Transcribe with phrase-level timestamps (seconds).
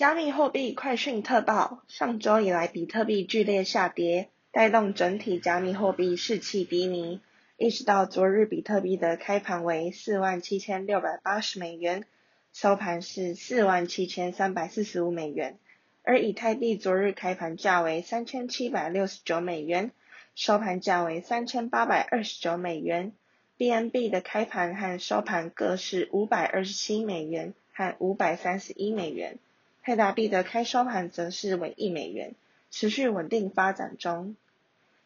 [0.00, 7.20] 加密货币快讯特报：上周以来，比特币剧烈下跌，带动整体加密货币士气低迷。
[7.58, 12.06] 一直到昨日，比特币的开盘为四万七千六百八十美元，
[12.54, 15.58] 收盘是四万七千三百四十五美元。
[16.02, 19.90] 而以太币昨日开盘价为三千七百六十九美元，
[20.34, 23.12] 收盘价为三千八百二十九美元。
[23.58, 29.36] BNB 的开盘和收盘各是五百二十七美元和五百三十一美元。
[29.90, 32.36] 泰达币的开收盘则是为一美元，
[32.70, 34.36] 持续稳定发展中。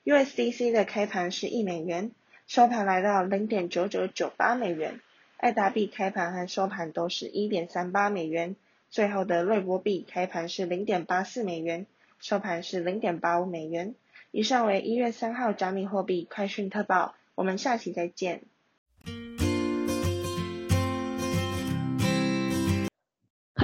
[0.05, 2.11] USDC 的开盘是一美元，
[2.47, 5.01] 收盘来到零点九九九八美元。
[5.39, 8.57] 爱达币开盘和收盘都是一点三八美元。
[8.91, 11.87] 最后的瑞波币开盘是零点八四美元，
[12.21, 13.95] 收盘是零点八五美元。
[14.33, 18.43] 以上为一月三号加密货币快讯特报，我们下期再见。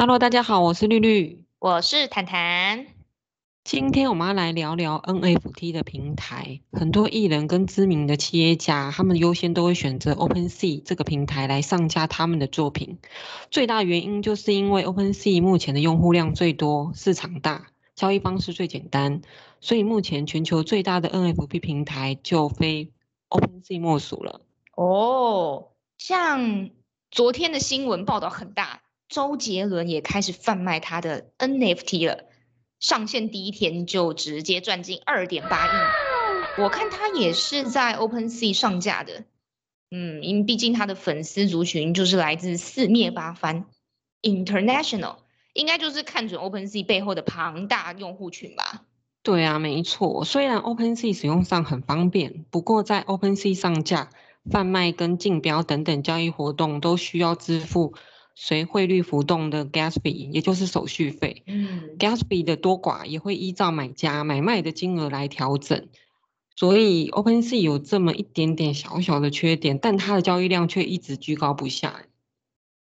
[0.00, 2.86] Hello，大家好，我是绿绿，我是坦坦。
[3.64, 6.62] 今天我们要来聊聊 NFT 的平台。
[6.72, 12.98] 很多艺人跟知名的企业家，他们优先都会选择 OpenSea 这个平台来上架他们的作品。
[13.50, 19.20] 最大原因就是因为 OpenSea 目前的用户量最多，市场大，交易方式最简单，
[19.60, 22.90] 所以目前全球最大的 NFT 平台就非
[23.28, 24.40] OpenSea 莫属了。
[24.74, 26.70] 哦，像
[27.10, 28.80] 昨天的新闻报道很大。
[29.11, 32.27] 周杰伦也开始贩卖他的 NFT 了，
[32.78, 35.70] 上线第一天就直接赚进二点八亿。
[36.62, 39.25] 我看他也是在 OpenSea 上架的，
[39.91, 43.66] 嗯，因为毕竟他的粉丝族群就是来自四面八方
[44.22, 45.16] ，International，
[45.55, 48.84] 应该就是看准 OpenSea 背后的庞大用户群吧。
[49.25, 50.25] 对啊，没错。
[50.25, 54.11] 虽然 OpenSea 使用上很方便，不过在 OpenSea 上架、
[54.48, 57.94] 贩卖跟竞标等等交易活动都需要支付。
[58.42, 61.42] 随汇率浮动的 gas fee，也就是手续费。
[61.46, 65.88] 嗯，gas fee 的多寡也会依照买家买卖的金额来调整。
[66.56, 72.06] 所以 OpenSea 有这么一点点小小的缺点，但它的交易量却一直居高不下。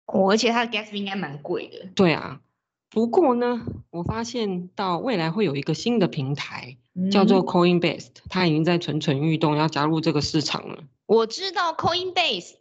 [0.06, 1.90] 哦，而且它的 gas fee 应该蛮贵的。
[1.94, 2.40] 对啊，
[2.88, 10.84] 不过呢，我发现到未来会有一个新的平台，嗯、叫做 Coinbase，它已经在蠢蠢欲动，要加入这个市场了。
[11.04, 12.54] 我知道 Coinbase。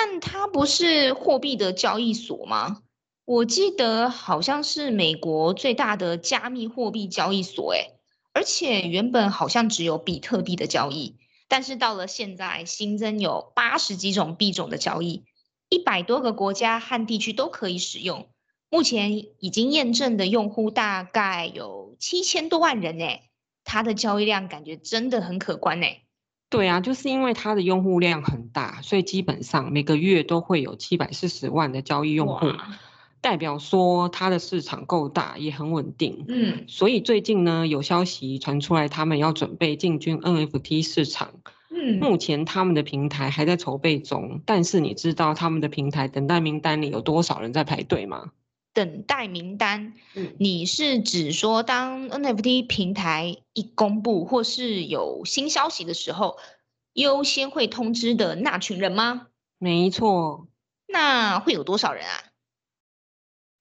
[0.00, 2.82] 但它不是货币的交易所吗？
[3.24, 7.98] 我记得好像是美国最大的加密货币交易所，诶，
[8.32, 11.16] 而且原本好像只有比特币的交易，
[11.48, 15.24] 但是到了现在新增有八十几种币种的交易，
[15.68, 18.28] 一百多个国家和地区都可以使用。
[18.70, 23.24] 目前已经验证的用户大概有七千多万人，诶，
[23.64, 26.04] 它的交易量感觉真的很可观，诶。
[26.50, 32.46] 对啊，就是因为它的用户量很大，所以基本上每个月都会有七百四十万的交易用户，
[33.20, 36.24] 代表说它的市场够大，也很稳定。
[36.26, 41.32] 嗯，所以最近呢，有消息传出来，他们要准备进军 NFT 市场。
[41.70, 48.30] 嗯，目前他们的平台还在筹备中，但是你知道他们的平台等待名单里有多少人在排队吗？
[48.78, 56.36] 等待名单，嗯，你是指说当 NFT 平台一公布或是有新消息的时候，
[56.92, 59.26] 优先会通知的那群人吗？
[59.58, 60.46] 没错。
[60.86, 62.22] 那会有多少人啊？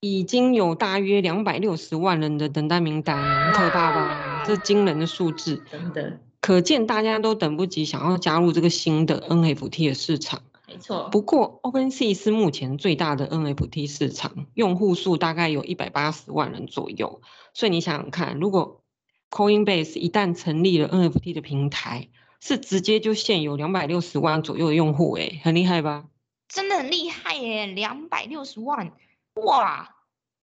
[0.01, 4.43] 已经有大约两百六十万人的等待名单，可怕吧？
[4.45, 10.43] 这惊人的数字，真的，可见大家都等不及想要加入这个新的 NFT 的市场。
[10.77, 17.21] 没错，不过 OpenSea 是目前最大的 NFT 市场，用户数大概有一百八十万人左右。
[17.53, 18.83] 所以你想想看，如果
[19.31, 26.05] Coinbase 一旦成立了 NFT 的平台，是直接就现有两百六十万左右的用户，诶，很厉害吧？
[26.47, 28.93] 真的很厉害耶，两百六十万，
[29.33, 29.95] 哇，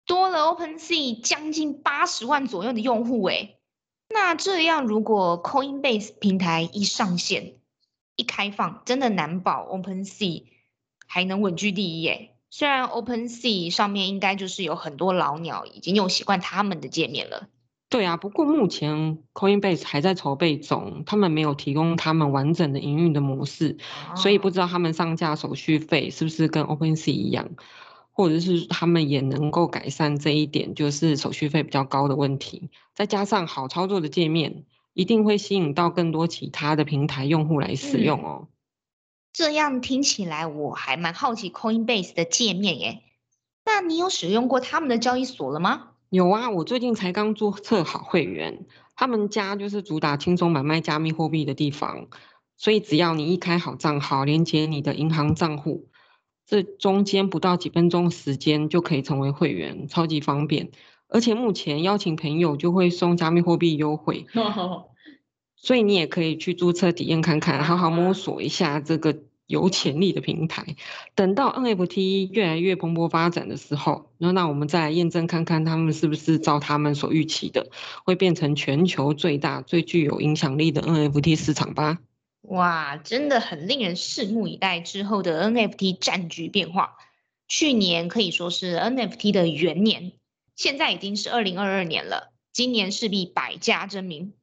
[0.06, 3.58] 多了 OpenSea 将近八十万左右的用户，诶，
[4.14, 7.59] 那这样如果 Coinbase 平台一上线，
[8.20, 10.44] 一开放，真的难保 OpenSea
[11.08, 12.36] 还能稳居第一耶。
[12.50, 17.48] 虽然 OpenSea 上面应该就是有很多老鸟已经用习惯他们的界面了。
[17.88, 23.78] 对啊，不过目前 Coinbase 还在筹备中，他们没有提供他们完整的营运的模式，
[24.14, 27.50] 哦，所以不知道他们上架手续费是不是跟 OpenSea 一样，
[28.12, 34.66] 或者是他们也能够改善这一点，就是手续费比较高的问题，再加上好操作的界面。
[35.00, 38.40] 一定会吸引到更多其他的平台用户来使用哦。
[38.42, 38.48] 嗯，
[39.32, 43.02] 这样听起来我还蛮好奇 Coinbase 的界面耶。
[43.64, 45.92] 那你有使用过他们的交易所了吗？
[46.10, 48.66] 有啊，我最近才刚注册好会员。
[48.98, 52.10] 他们家就是主打轻松买卖加密货币的地方，
[52.58, 55.88] 所以只要你一开好账号，连接你的银行账户，
[56.46, 60.72] 这中间不到几分钟时间就可以成为会员，超级方便。
[61.10, 64.28] 而且目前邀请朋友就会送加密货币优惠，
[65.58, 70.76] 所以你也可以去注册体验看看，好好摸索一下这个有潜力的平台。
[71.16, 77.72] 等到 NFT 越来越蓬勃发展的时候，那那我们再来验证看看他们是不是照他们所预期的，
[78.06, 81.98] 会变成全球最大、最具有影响力的 NFT 市场吧。
[82.44, 86.92] 哇，真的很令人拭目以待之后的 NFT 战局变化。
[87.48, 90.14] 去年可以说是 NFT 的元年。
[90.60, 94.34] 现在已经是二零二二年了，今年势必百家争鸣。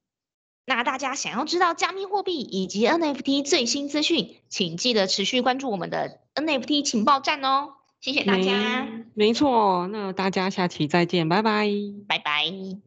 [0.64, 7.74] 那大家想要知道加密货币以及 NFT 最新资讯，请记得持续关注我们的 NFT 情报站哦。
[8.00, 8.88] 谢谢大家。
[9.12, 11.68] 没错，那大家下期再见，拜拜。
[12.08, 12.85] 拜拜。